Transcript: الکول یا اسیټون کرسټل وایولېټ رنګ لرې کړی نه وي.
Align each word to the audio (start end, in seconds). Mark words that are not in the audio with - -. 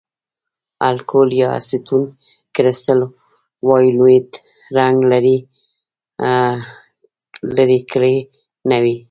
الکول 0.89 1.29
یا 1.41 1.47
اسیټون 1.59 2.03
کرسټل 2.55 2.99
وایولېټ 3.67 4.29
رنګ 4.77 4.97
لرې 7.55 7.79
کړی 7.91 8.17
نه 8.69 8.77
وي. 8.83 8.95